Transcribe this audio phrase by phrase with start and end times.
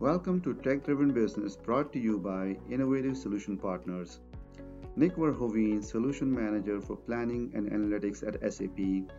[0.00, 4.20] Welcome to Tech Driven Business brought to you by Innovative Solution Partners.
[4.96, 9.12] Nick Verhoeven, Solution Manager for Planning and Analytics at SAP,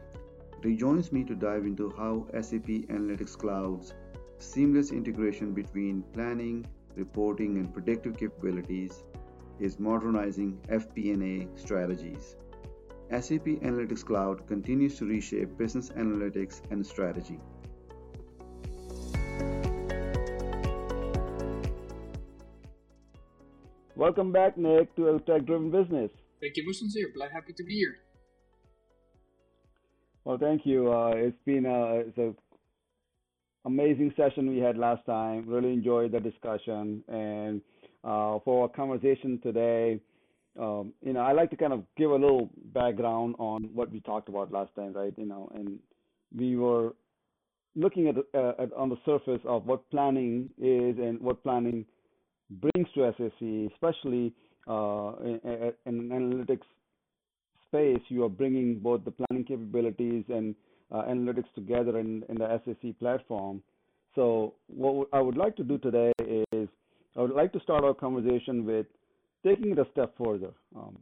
[0.64, 3.94] rejoins me to dive into how SAP Analytics Cloud's
[4.40, 6.66] seamless integration between planning,
[6.96, 9.04] reporting, and predictive capabilities
[9.60, 12.38] is modernizing FP&A strategies.
[13.12, 17.40] SAP Analytics Cloud continues to reshape business analytics and strategy.
[24.02, 26.10] Welcome back, Nick, to a Tech Driven Business.
[26.42, 27.14] Thank you, Mustansir.
[27.14, 27.98] Glad happy to be here.
[30.26, 30.92] Well, thank you.
[30.92, 32.34] Uh, it's been a, it's a
[33.66, 35.48] amazing session we had last time.
[35.48, 37.04] Really enjoyed the discussion.
[37.10, 37.62] And
[38.04, 40.00] uh, for our conversation today,
[40.60, 44.00] um, you know, I like to kind of give a little background on what we
[44.00, 45.14] talked about last time, right?
[45.16, 45.78] You know, and
[46.36, 46.96] we were
[47.76, 51.86] looking at, uh, at on the surface of what planning is and what planning
[52.60, 54.34] brings to SAC, especially
[54.68, 56.68] uh, in, in, analytics
[57.68, 60.56] space, you are bringing both the planning capabilities and
[60.92, 63.62] uh, analytics together in, in the SAC platform.
[64.16, 66.68] So what I would like to do today is
[67.18, 68.86] I would like to start our conversation with
[69.46, 70.52] taking it a step further.
[70.76, 70.98] Um,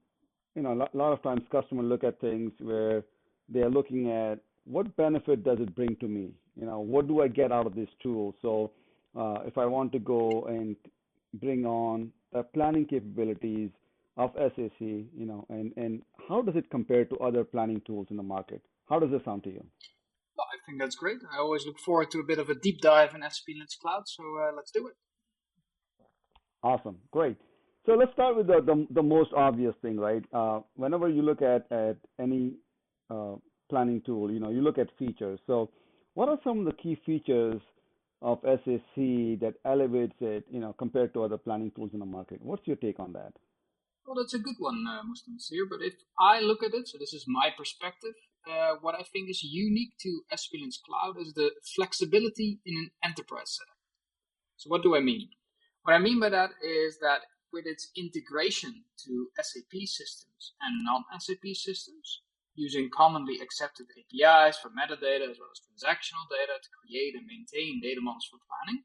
[0.55, 3.03] you know, a lot of times customers look at things where
[3.51, 6.29] they are looking at what benefit does it bring to me?
[6.55, 8.35] You know, what do I get out of this tool?
[8.41, 8.71] So
[9.17, 10.75] uh, if I want to go and
[11.33, 13.69] bring on the planning capabilities
[14.17, 18.17] of SAC, you know, and, and how does it compare to other planning tools in
[18.17, 18.61] the market?
[18.89, 19.63] How does it sound to you?
[20.37, 21.19] Well, I think that's great.
[21.33, 24.23] I always look forward to a bit of a deep dive in SAP Cloud, so
[24.23, 24.93] uh, let's do it.
[26.63, 27.37] Awesome, great.
[27.85, 30.23] So let's start with the, the, the most obvious thing, right?
[30.33, 32.53] Uh, whenever you look at, at any
[33.09, 33.35] uh,
[33.69, 35.39] planning tool, you know, you look at features.
[35.47, 35.71] So
[36.13, 37.61] what are some of the key features
[38.21, 42.41] of SAC that elevates it, you know, compared to other planning tools in the market?
[42.41, 43.33] What's your take on that?
[44.05, 45.67] Well, that's a good one, uh, Muslim here.
[45.69, 48.15] But if I look at it, so this is my perspective,
[48.49, 52.91] uh, what I think is unique to SAP Analytics Cloud is the flexibility in an
[53.03, 53.77] enterprise setup.
[54.57, 55.29] So what do I mean?
[55.83, 57.21] What I mean by that is that
[57.53, 62.21] with its integration to SAP systems and non-SAP systems,
[62.59, 67.79] using commonly accepted APIs for metadata as well as transactional data to create and maintain
[67.81, 68.83] data models for planning,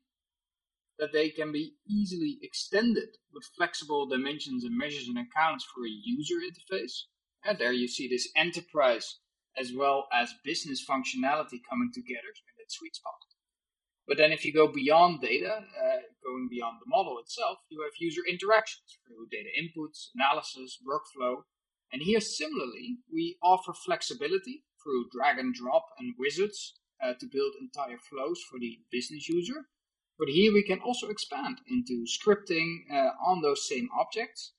[0.98, 5.90] that they can be easily extended with flexible dimensions and measures and accounts for a
[5.90, 7.10] user interface.
[7.44, 9.18] And there you see this enterprise
[9.58, 13.18] as well as business functionality coming together in that sweet spot.
[14.06, 17.92] But then if you go beyond data, uh, going beyond the model itself, you have
[17.98, 21.44] user interactions through data inputs, analysis, workflow,
[21.94, 27.52] and here, similarly, we offer flexibility through drag and drop and wizards uh, to build
[27.60, 29.68] entire flows for the business user.
[30.18, 34.54] But here we can also expand into scripting uh, on those same objects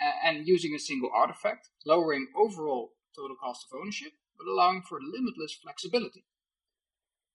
[0.00, 4.98] uh, and using a single artifact, lowering overall total cost of ownership, but allowing for
[4.98, 6.24] limitless flexibility.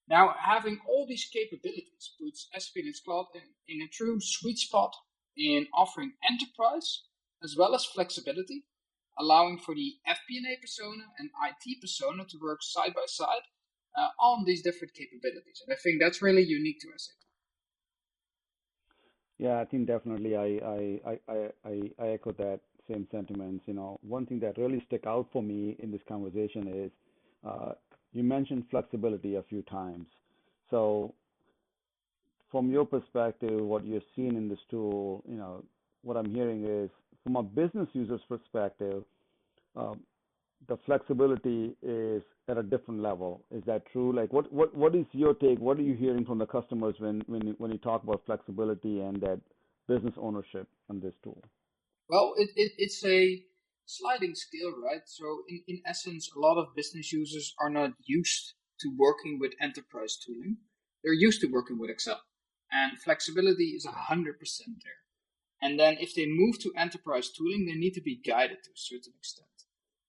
[0.08, 3.42] Now, having all these capabilities puts SAP Cloud in,
[3.76, 4.96] in a true sweet spot
[5.36, 7.04] in offering enterprise
[7.40, 8.64] as well as flexibility
[9.18, 13.46] allowing for the FP&A persona and IT persona to work side by side
[13.96, 15.62] uh, on these different capabilities.
[15.66, 17.14] And I think that's really unique to SAP.
[19.38, 23.64] Yeah, I think definitely I, I, I, I, I echo that same sentiments.
[23.66, 26.90] You know, one thing that really stuck out for me in this conversation is
[27.44, 27.72] uh,
[28.12, 30.06] you mentioned flexibility a few times.
[30.70, 31.14] So
[32.50, 35.64] from your perspective, what you're seeing in this tool, you know,
[36.04, 36.90] what I'm hearing is
[37.22, 39.02] from a business user's perspective,
[39.76, 40.00] um,
[40.68, 43.42] the flexibility is at a different level.
[43.50, 44.14] Is that true?
[44.14, 45.58] Like, what, what, what is your take?
[45.58, 49.20] What are you hearing from the customers when, you, when you talk about flexibility and
[49.20, 49.40] that
[49.88, 51.42] business ownership on this tool?
[52.08, 53.42] Well, it, it, it's a
[53.86, 55.02] sliding scale, right?
[55.06, 59.52] So, in, in essence, a lot of business users are not used to working with
[59.60, 60.58] enterprise tooling.
[61.02, 62.20] They're used to working with Excel.
[62.72, 65.03] And flexibility is 100% there.
[65.62, 68.76] And then if they move to enterprise tooling, they need to be guided to a
[68.76, 69.48] certain extent.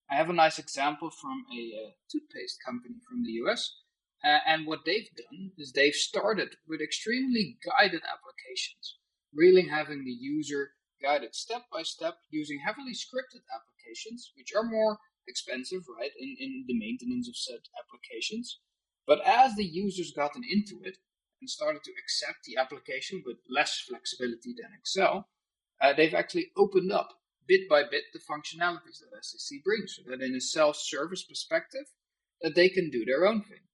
[0.09, 3.73] I have a nice example from a uh, toothpaste company from the US.
[4.23, 8.97] Uh, and what they've done is they've started with extremely guided applications,
[9.33, 10.71] really having the user
[11.01, 16.65] guided step by step using heavily scripted applications, which are more expensive, right, in, in
[16.67, 18.59] the maintenance of said applications.
[19.05, 20.97] But as the users gotten into it
[21.41, 25.27] and started to accept the application with less flexibility than Excel,
[25.81, 27.09] uh, they've actually opened up
[27.47, 31.85] bit by bit the functionalities that SAC brings, so that in a self-service perspective,
[32.41, 33.65] that they can do their own thing.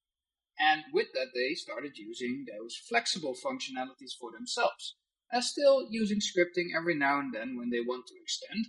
[0.59, 4.95] And with that, they started using those flexible functionalities for themselves.
[5.33, 8.67] Uh, still using scripting every now and then when they want to extend,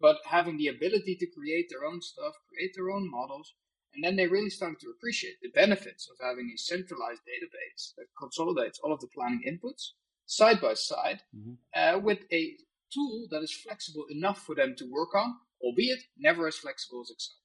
[0.00, 3.52] but having the ability to create their own stuff, create their own models,
[3.92, 8.06] and then they really started to appreciate the benefits of having a centralized database that
[8.18, 9.90] consolidates all of the planning inputs
[10.26, 11.54] side by side mm-hmm.
[11.76, 12.56] uh, with a
[12.94, 17.10] tool that is flexible enough for them to work on, albeit never as flexible as
[17.10, 17.36] Excel.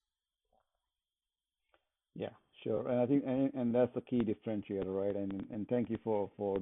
[2.16, 2.88] Yeah, sure.
[2.90, 5.16] And I think, and, and that's the key differentiator, right?
[5.16, 6.58] And and thank you for for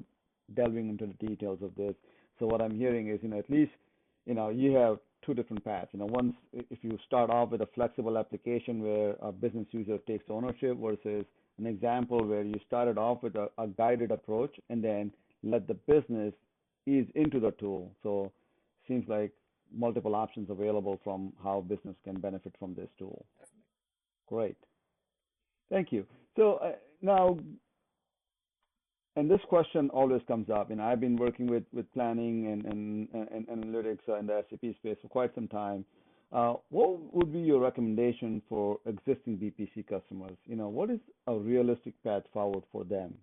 [0.54, 1.96] delving into the details of this.
[2.40, 3.72] So what I'm hearing is, you know, at least,
[4.26, 5.90] you know, you have two different paths.
[5.94, 9.98] You know, once if you start off with a flexible application where a business user
[10.08, 11.26] takes ownership versus
[11.58, 15.12] an example where you started off with a, a guided approach and then
[15.44, 16.34] let the business
[16.86, 17.92] ease into the tool.
[18.04, 18.32] So
[18.88, 19.32] seems like
[19.74, 23.26] multiple options available from how business can benefit from this tool.
[24.28, 24.58] Great.
[25.70, 26.06] Thank you.
[26.36, 27.38] So uh, now,
[29.16, 33.08] and this question always comes up, and I've been working with, with planning and, and,
[33.32, 35.84] and analytics in the SAP space for quite some time.
[36.32, 40.38] Uh, what would be your recommendation for existing BPC customers?
[40.46, 43.14] You know, what is a realistic path forward for them?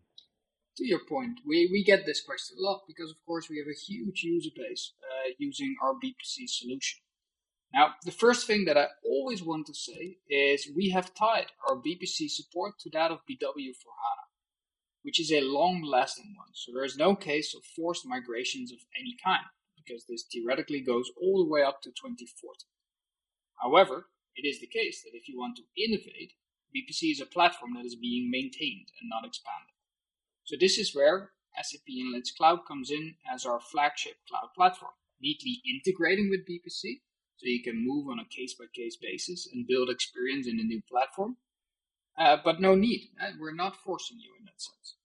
[0.79, 3.69] To your point, we, we get this question a lot because, of course, we have
[3.69, 7.01] a huge user base uh, using our BPC solution.
[7.73, 11.77] Now, the first thing that I always want to say is we have tied our
[11.77, 14.27] BPC support to that of BW for HANA,
[15.03, 16.55] which is a long lasting one.
[16.55, 19.47] So there is no case of forced migrations of any kind,
[19.77, 22.67] because this theoretically goes all the way up to 2040.
[23.61, 24.07] However,
[24.37, 26.35] it is the case that if you want to innovate,
[26.75, 29.74] BPC is a platform that is being maintained and not expanded.
[30.45, 31.31] So this is where
[31.61, 37.01] SAP Analytics Cloud comes in as our flagship cloud platform, neatly integrating with BPC
[37.37, 40.65] so you can move on a case by case basis and build experience in a
[40.65, 41.37] new platform.
[42.19, 43.11] Uh, but no need.
[43.21, 44.97] Uh, we're not forcing you in that sense.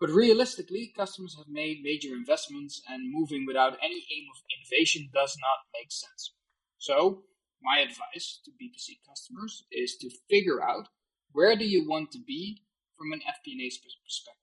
[0.00, 5.36] But realistically, customers have made major investments, and moving without any aim of innovation does
[5.40, 6.34] not make sense.
[6.78, 7.24] So,
[7.62, 10.88] my advice to BPC customers is to figure out
[11.32, 12.62] where do you want to be
[12.96, 13.68] from an FP&A
[14.04, 14.39] perspective.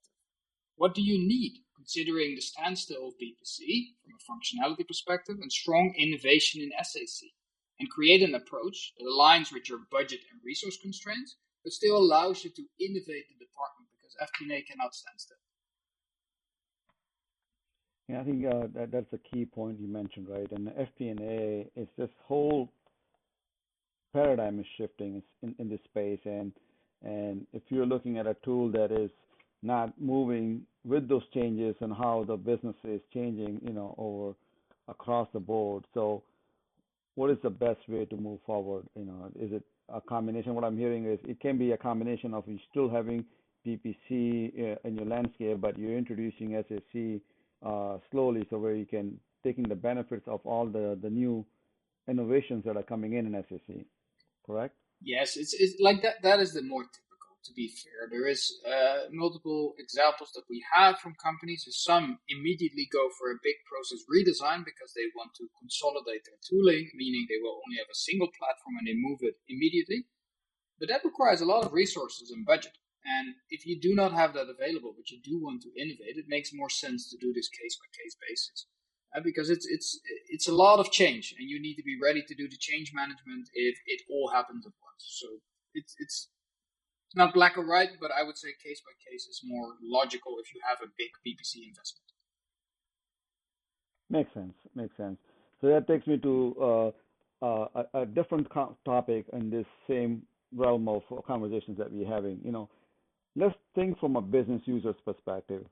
[0.78, 5.92] What do you need considering the standstill of BPC from a functionality perspective and strong
[5.96, 7.28] innovation in SAC,
[7.80, 12.44] and create an approach that aligns with your budget and resource constraints, but still allows
[12.44, 15.36] you to innovate the department because FP&A cannot stand still.
[18.08, 20.50] Yeah, I think uh, that that's a key point you mentioned, right?
[20.52, 22.70] And FP&A is this whole
[24.12, 26.52] paradigm is shifting in, in this space, and
[27.02, 29.10] and if you're looking at a tool that is
[29.62, 34.34] not moving with those changes and how the business is changing, you know, over
[34.88, 35.84] across the board.
[35.94, 36.22] So
[37.14, 38.86] what is the best way to move forward?
[38.96, 39.62] You know, is it
[39.92, 40.54] a combination?
[40.54, 43.24] What I'm hearing is it can be a combination of you still having
[43.66, 47.20] BPC uh, in your landscape, but you're introducing SAC
[47.66, 51.44] uh, slowly, so where you can taking the benefits of all the the new
[52.08, 53.84] innovations that are coming in in SAC.
[54.46, 54.74] Correct?
[55.02, 56.22] Yes, it's, it's like that.
[56.22, 56.84] That is the more
[57.48, 58.06] to be fair.
[58.12, 61.64] There is uh, multiple examples that we have from companies.
[61.72, 66.92] Some immediately go for a big process redesign because they want to consolidate their tooling,
[66.94, 70.04] meaning they will only have a single platform and they move it immediately.
[70.78, 72.76] But that requires a lot of resources and budget.
[73.02, 76.28] And if you do not have that available, but you do want to innovate, it
[76.28, 78.66] makes more sense to do this case by case basis.
[79.16, 82.20] Uh, because it's it's it's a lot of change, and you need to be ready
[82.20, 85.04] to do the change management if it all happens at once.
[85.16, 85.40] So
[85.72, 86.37] it's it's it's
[87.14, 90.54] not black or white, but I would say case by case is more logical if
[90.54, 92.08] you have a big BPC investment.
[94.10, 94.54] Makes sense.
[94.74, 95.18] Makes sense.
[95.60, 100.22] So that takes me to uh, uh, a, a, different co- topic in this same
[100.54, 102.40] realm of conversations that we're having.
[102.44, 102.68] You know,
[103.36, 105.64] let's think from a business user's perspective.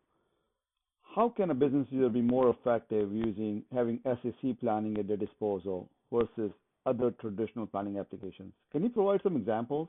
[1.14, 5.88] How can a business user be more effective using having SAC planning at their disposal
[6.12, 6.52] versus
[6.85, 8.52] other traditional planning applications?
[8.71, 9.88] Can you provide some examples?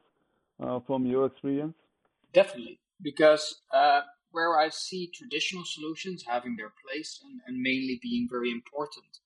[0.60, 1.76] Uh, from your experience?
[2.34, 8.28] Definitely, because uh, where I see traditional solutions having their place and, and, mainly being
[8.30, 9.20] very important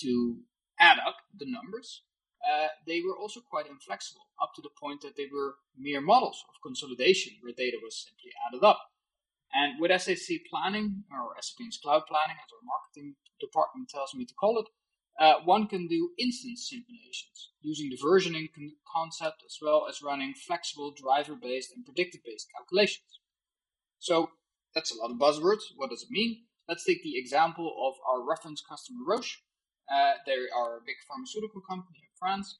[0.00, 0.38] to
[0.78, 2.02] add up the numbers,
[2.44, 6.44] uh, they were also quite inflexible up to the point that they were mere models
[6.48, 8.78] of consolidation where data was simply added up.
[9.54, 14.34] And with SAC planning, or SAP's cloud planning, as our marketing department tells me to
[14.34, 14.66] call it,
[15.18, 20.34] uh, one can do instance simulations using the versioning con- concept as well as running
[20.34, 23.20] flexible driver based and predictive based calculations.
[23.98, 24.30] So
[24.74, 25.62] that's a lot of buzzwords.
[25.76, 26.44] What does it mean?
[26.68, 29.38] Let's take the example of our reference customer Roche.
[29.90, 32.58] Uh, they are a big pharmaceutical company in France,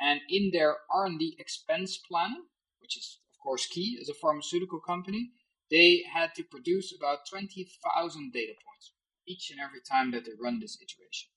[0.00, 2.44] and in their R&D expense planning,
[2.80, 5.32] which is of course key as a pharmaceutical company,
[5.70, 8.92] they had to produce about 20,000 data points
[9.26, 11.28] each and every time that they run this iteration.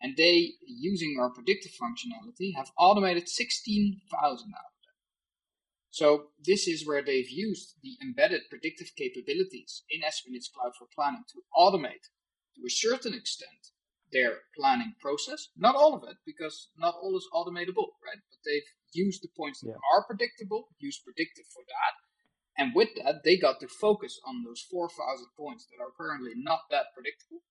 [0.00, 4.96] And they, using our predictive functionality, have automated 16,000 out of them.
[5.90, 11.24] So this is where they've used the embedded predictive capabilities in SAP Cloud for Planning
[11.32, 12.10] to automate,
[12.56, 13.72] to a certain extent,
[14.12, 15.48] their planning process.
[15.56, 18.20] Not all of it, because not all is automatable, right?
[18.28, 19.96] But they've used the points that yeah.
[19.96, 21.94] are predictable, used predictive for that,
[22.56, 26.70] and with that, they got to focus on those 4,000 points that are currently not
[26.70, 27.42] that predictable,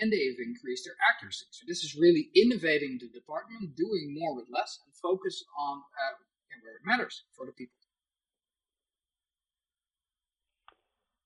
[0.00, 1.46] and they've increased their accuracy.
[1.50, 6.14] So this is really innovating the department, doing more with less, and focus on uh,
[6.62, 7.74] where it matters for the people.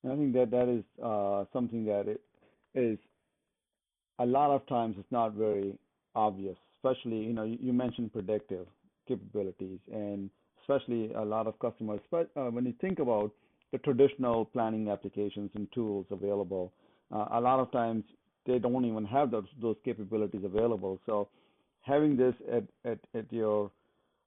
[0.04, 2.20] I think that that is uh, something that it
[2.75, 2.98] is
[4.18, 5.78] a lot of times it's not very
[6.14, 8.66] obvious, especially, you know, you, you mentioned predictive
[9.06, 13.32] capabilities and especially a lot of customers, but uh, when you think about
[13.72, 16.72] the traditional planning applications and tools available,
[17.14, 18.04] uh, a lot of times
[18.49, 20.99] they don't even have those, those capabilities available.
[21.07, 21.28] So
[21.83, 23.71] having this at, at, at your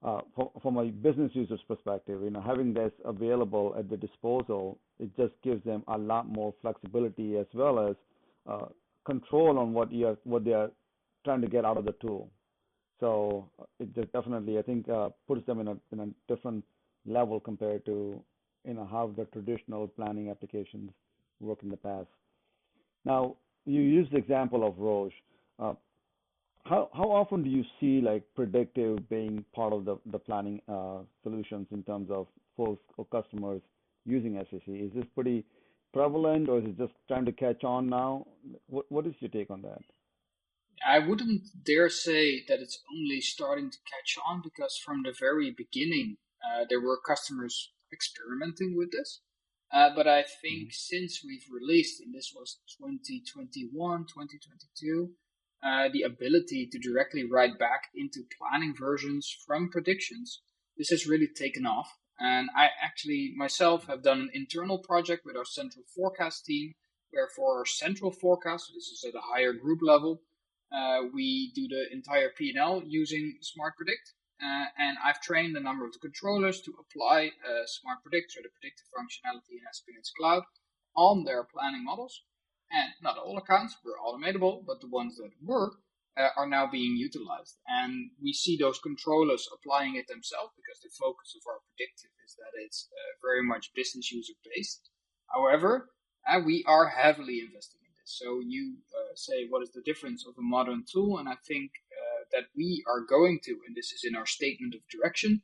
[0.04, 4.78] uh, from, from a business user's perspective, you know, having this available at the disposal,
[5.00, 7.96] it just gives them a lot more flexibility as well as
[8.50, 8.66] uh,
[9.06, 10.72] control on what you what they are
[11.24, 12.30] trying to get out of the tool.
[13.00, 13.48] So
[13.80, 16.64] it just definitely, I think, uh, puts them in a in a different
[17.06, 18.20] level compared to
[18.66, 20.92] you know how the traditional planning applications
[21.40, 22.08] work in the past.
[23.06, 25.14] Now, you used the example of Roche.
[25.60, 25.74] Uh,
[26.66, 31.00] how how often do you see like predictive being part of the the planning uh,
[31.24, 33.62] solutions in terms of folks or customers
[34.06, 34.68] using SAC?
[34.68, 35.46] Is this pretty
[35.94, 38.28] prevalent, or is it just trying to catch on now?
[38.68, 39.82] What what is your take on that?
[40.86, 45.52] I wouldn't dare say that it's only starting to catch on because from the very
[45.52, 49.22] beginning uh, there were customers experimenting with this.
[49.74, 50.70] Uh, but I think mm-hmm.
[50.72, 53.72] since we've released, and this was 2021,
[54.06, 55.12] 2022,
[55.64, 60.42] uh, the ability to directly write back into planning versions from predictions,
[60.78, 61.90] this has really taken off.
[62.20, 66.74] And I actually myself have done an internal project with our central forecast team,
[67.12, 70.22] where for our central forecast, so this is at a higher group level,
[70.72, 74.14] uh, we do the entire P&L using Smart Predict.
[74.42, 77.32] Uh, and I've trained a number of the controllers to apply
[77.68, 80.44] Smart Predict, or the predictive functionality in SAP Analytics Cloud,
[80.96, 82.24] on their planning models.
[82.72, 85.74] And not all accounts were automatable, but the ones that were
[86.18, 87.58] uh, are now being utilized.
[87.68, 92.36] And we see those controllers applying it themselves because the focus of our predictive is
[92.36, 94.90] that it's uh, very much business user based.
[95.34, 95.90] However,
[96.28, 98.20] uh, we are heavily investing in this.
[98.20, 101.18] So you uh, say, what is the difference of a modern tool?
[101.18, 101.72] And I think
[102.34, 105.42] that we are going to, and this is in our statement of direction,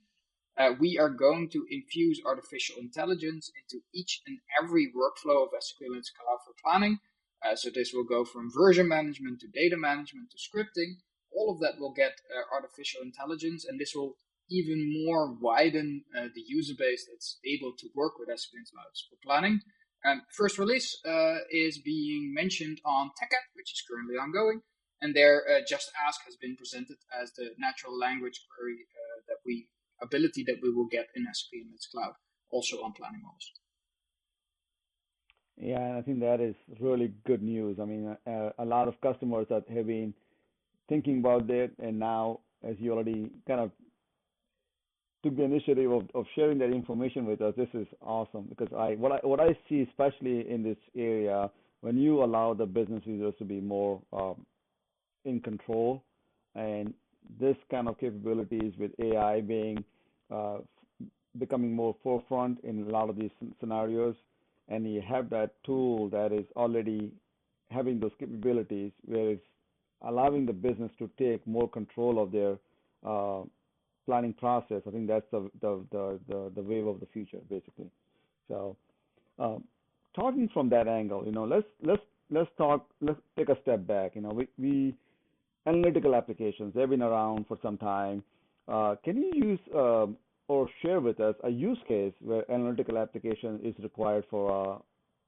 [0.58, 5.86] uh, we are going to infuse artificial intelligence into each and every workflow of SAP
[5.86, 7.00] Analytics Cloud for planning
[7.46, 10.98] uh, so this will go from version management to data management to scripting.
[11.32, 14.16] All of that will get uh, artificial intelligence, and this will
[14.50, 19.18] even more widen uh, the user base that's able to work with SAP Clouds for
[19.24, 19.60] planning.
[20.06, 24.62] Um, first release uh, is being mentioned on TechEd, which is currently ongoing,
[25.02, 29.38] and there uh, Just Ask has been presented as the natural language query uh, that
[29.46, 29.68] we
[30.02, 31.60] ability that we will get in SAP
[31.92, 32.14] Cloud,
[32.52, 33.52] also on planning models.
[35.60, 37.78] Yeah, I think that is really good news.
[37.82, 40.14] I mean, uh, a lot of customers that have been
[40.88, 43.72] thinking about that, and now, as you already kind of
[45.24, 48.96] took the initiative of, of sharing that information with us, this is awesome because I
[48.96, 51.50] what I what I see, especially in this area,
[51.82, 54.46] when you allow the business users to be more um,
[55.28, 56.04] in control,
[56.56, 56.94] and
[57.40, 59.84] this kind of capabilities with AI being
[60.32, 60.58] uh,
[61.38, 63.30] becoming more forefront in a lot of these
[63.60, 64.16] scenarios
[64.70, 67.12] and you have that tool that is already
[67.70, 69.46] having those capabilities where it's
[70.04, 72.58] allowing the business to take more control of their
[73.06, 73.42] uh,
[74.06, 74.82] planning process.
[74.88, 77.90] I think that's the, the, the, the, the wave of the future, basically.
[78.48, 78.76] So,
[79.40, 79.64] um,
[80.16, 82.88] talking from that angle, you know, let's let's let's talk.
[83.02, 84.16] Let's take a step back.
[84.16, 84.96] You know, we, we
[85.68, 88.24] analytical applications they've been around for some time.
[88.68, 93.60] Uh, can you use um, or share with us a use case where analytical application
[93.64, 94.78] is required for a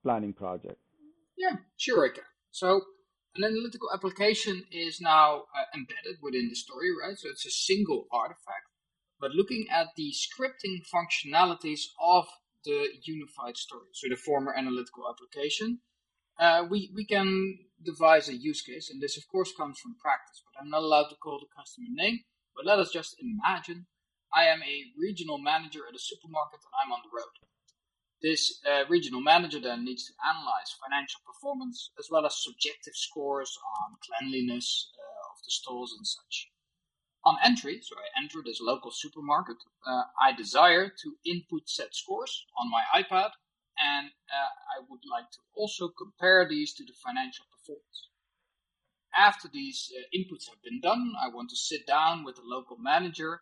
[0.03, 0.77] planning project?
[1.37, 2.23] Yeah, sure I can.
[2.51, 2.81] So
[3.35, 7.17] an analytical application is now uh, embedded within the story, right?
[7.17, 8.67] So it's a single artifact.
[9.19, 12.25] But looking at the scripting functionalities of
[12.65, 15.79] the unified story, so the former analytical application,
[16.39, 20.41] uh, we, we can devise a use case, and this of course comes from practice,
[20.43, 22.19] but I'm not allowed to call the customer name.
[22.55, 23.87] But let us just imagine
[24.33, 27.35] I am a regional manager at a supermarket and I'm on the road.
[28.21, 33.57] This uh, regional manager then needs to analyze financial performance as well as subjective scores
[33.79, 36.49] on cleanliness uh, of the stores and such.
[37.23, 42.45] On entry, so I enter this local supermarket, uh, I desire to input set scores
[42.57, 43.31] on my iPad
[43.79, 48.09] and uh, I would like to also compare these to the financial performance.
[49.17, 52.77] After these uh, inputs have been done, I want to sit down with the local
[52.77, 53.41] manager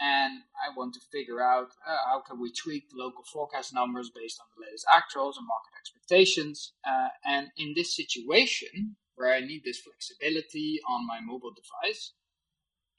[0.00, 4.10] and I want to figure out uh, how can we tweak the local forecast numbers
[4.10, 6.72] based on the latest actuals and market expectations.
[6.86, 12.12] Uh, and in this situation, where I need this flexibility on my mobile device,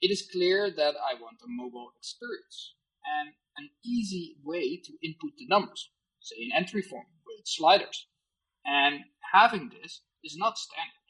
[0.00, 2.74] it is clear that I want a mobile experience
[3.04, 5.90] and an easy way to input the numbers,
[6.22, 8.06] say in entry form with sliders.
[8.64, 9.00] And
[9.32, 11.08] having this is not standard.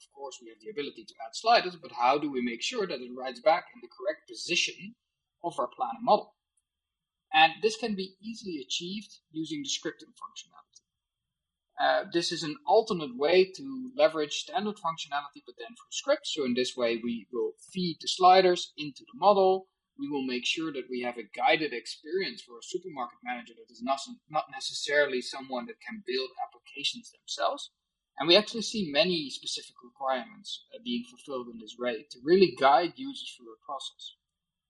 [0.00, 2.86] Of course, we have the ability to add sliders, but how do we make sure
[2.86, 4.94] that it writes back in the correct position
[5.44, 6.34] of our planning model.
[7.32, 10.82] And this can be easily achieved using the scripting functionality.
[11.80, 16.34] Uh, this is an alternate way to leverage standard functionality, but then through scripts.
[16.34, 19.68] So in this way, we will feed the sliders into the model.
[20.02, 23.70] We will make sure that we have a guided experience for a supermarket manager that
[23.70, 27.70] is not, not necessarily someone that can build applications themselves.
[28.18, 32.56] And we actually see many specific requirements uh, being fulfilled in this way to really
[32.58, 34.16] guide users through a process.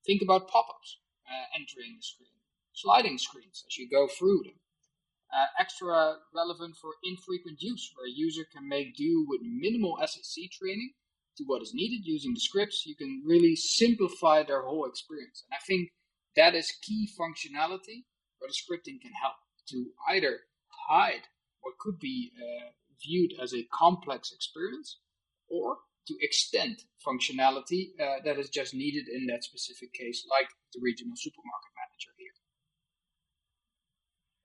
[0.05, 2.37] Think about pop-ups uh, entering the screen,
[2.75, 4.61] sliding screens as you go through them.
[5.33, 10.53] Uh, extra relevant for infrequent use, where a user can make do with minimal SAC
[10.53, 10.93] training
[11.37, 12.85] to what is needed using the scripts.
[12.87, 15.45] You can really simplify their whole experience.
[15.51, 15.91] And I think
[16.37, 18.05] that is key functionality
[18.39, 19.37] where the scripting can help
[19.69, 20.41] to either
[20.89, 21.23] hide
[21.61, 22.71] what could be uh,
[23.03, 24.99] viewed as a complex experience
[25.49, 25.77] or
[26.09, 31.15] to extend functionality uh, that is just needed in that specific case, like the regional
[31.17, 32.33] supermarket manager here.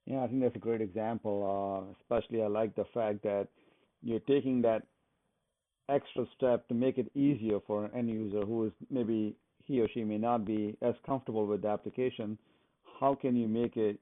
[0.06, 1.44] Yeah, I think that's a great example.
[1.44, 3.48] Uh, especially, I like the fact that
[4.02, 4.84] you're taking that
[5.90, 9.88] extra step to make it easier for an end user who is maybe he or
[9.94, 12.38] she may not be as comfortable with the application.
[13.00, 14.00] How can you make it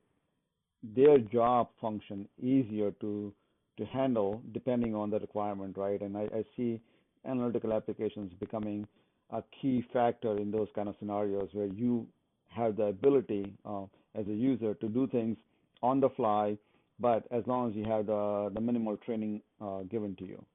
[0.95, 3.33] their job function easier to
[3.77, 6.01] to handle depending on the requirement, right?
[6.01, 6.79] And I, I see
[7.25, 8.87] analytical applications becoming
[9.31, 12.07] a key factor in those kind of scenarios where you
[12.47, 15.35] have the ability uh, as a user to do things
[15.83, 16.57] on the fly,
[16.99, 20.45] but as long as you have the, the minimal training uh, given to you.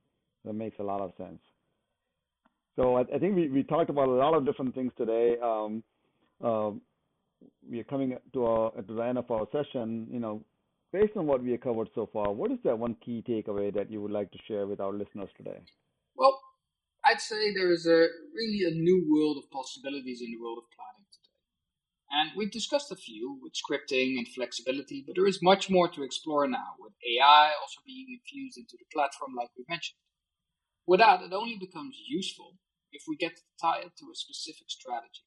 [0.45, 1.41] That makes a lot of sense.
[2.77, 5.37] So I, I, think we, we talked about a lot of different things today.
[5.43, 5.83] Um,
[6.43, 6.71] uh,
[7.69, 10.07] we are coming to, our, to the end of our session.
[10.11, 10.45] You know,
[10.93, 13.91] based on what we have covered so far, what is that one key takeaway that
[13.91, 15.61] you would like to share with our listeners today?
[16.17, 16.41] Well,
[17.05, 20.65] I'd say there is a really a new world of possibilities in the world of
[20.77, 21.31] planning today.
[22.13, 26.03] And we've discussed a few with scripting and flexibility, but there is much more to
[26.03, 29.99] explore now, with AI also being infused into the platform like we mentioned.
[30.91, 32.59] With that, it only becomes useful
[32.91, 35.23] if we get to tie it to a specific strategy.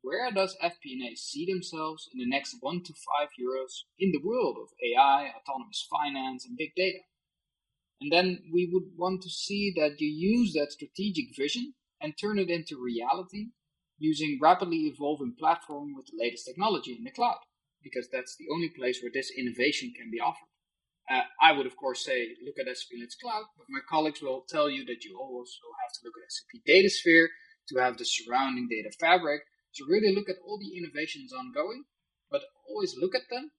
[0.00, 4.56] Where does FP&A see themselves in the next one to five years in the world
[4.58, 7.00] of AI, autonomous finance, and big data?
[8.00, 12.38] And then we would want to see that you use that strategic vision and turn
[12.38, 13.48] it into reality
[13.98, 17.40] using rapidly evolving platform with the latest technology in the cloud,
[17.82, 20.53] because that's the only place where this innovation can be offered.
[21.10, 24.44] Uh, I would, of course, say look at SAP Analytics Cloud, but my colleagues will
[24.48, 27.28] tell you that you also have to look at SAP Datasphere
[27.68, 29.42] to have the surrounding data fabric.
[29.72, 31.84] So really look at all the innovations ongoing,
[32.30, 33.50] but always look at them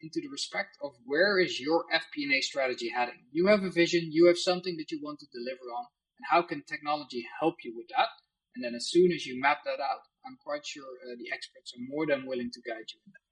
[0.00, 3.26] into the respect of where is your FP&A strategy heading.
[3.32, 5.86] You have a vision, you have something that you want to deliver on,
[6.18, 8.08] and how can technology help you with that?
[8.54, 11.74] And then as soon as you map that out, I'm quite sure uh, the experts
[11.74, 13.27] are more than willing to guide you in that.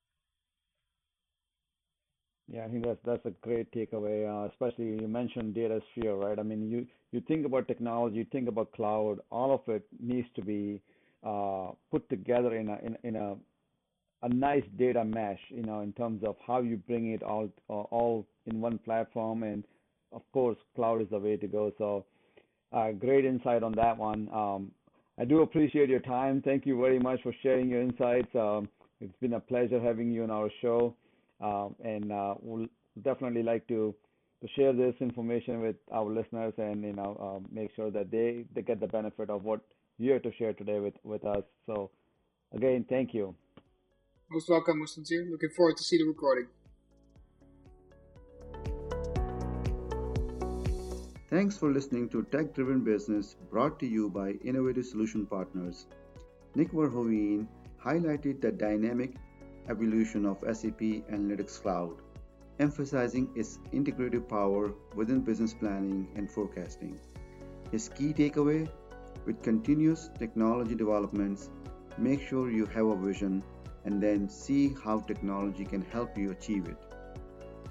[2.49, 4.19] Yeah, I think that's that's a great takeaway.
[4.29, 6.39] Uh, especially you mentioned data sphere, right?
[6.39, 9.19] I mean, you you think about technology, you think about cloud.
[9.31, 10.81] All of it needs to be
[11.25, 13.37] uh, put together in a in, in a
[14.23, 17.83] a nice data mesh, you know, in terms of how you bring it all uh,
[17.99, 19.43] all in one platform.
[19.43, 19.65] And
[20.13, 21.73] of course, cloud is the way to go.
[21.79, 22.05] So,
[22.73, 24.29] uh, great insight on that one.
[24.33, 24.71] Um,
[25.19, 26.43] I do appreciate your time.
[26.43, 28.35] Thank you very much for sharing your insights.
[28.35, 28.69] Um,
[29.01, 30.95] it's been a pleasure having you on our show,
[31.41, 32.67] um, and uh, we'll
[33.03, 33.95] definitely like to
[34.43, 38.45] to share this information with our listeners and you know uh, make sure that they
[38.55, 39.61] they get the benefit of what
[39.99, 41.45] you're to share today with with us.
[41.67, 41.91] So,
[42.55, 43.35] again, thank you.
[44.31, 45.31] Most welcome, Mustansir.
[45.31, 46.49] Looking forward to see the recording.
[51.29, 55.87] Thanks for listening to Tech Driven Business brought to you by Innovative Solution Partners.
[56.55, 57.47] Nick Verhoeven
[57.85, 59.15] highlighted the dynamic
[59.69, 61.97] evolution of SAP Analytics Cloud,
[62.61, 66.99] emphasizing its integrative power within business planning and forecasting.
[67.71, 68.69] His key takeaway
[69.25, 71.51] with continuous technology developments,
[71.99, 73.43] make sure you have a vision
[73.85, 76.77] and then see how technology can help you achieve it.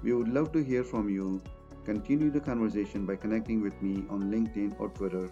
[0.02, 1.42] We would love to hear from you.
[1.84, 5.30] Continue the conversation by connecting with me on LinkedIn or Twitter.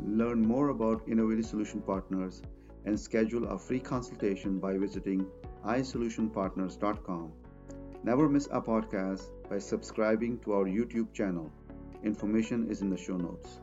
[0.00, 2.42] Learn more about Innovative Solution Partners
[2.84, 5.26] and schedule a free consultation by visiting
[5.66, 7.32] isolutionpartners.com.
[8.02, 11.50] Never miss a podcast by subscribing to our YouTube channel.
[12.02, 13.60] Information is in the show notes.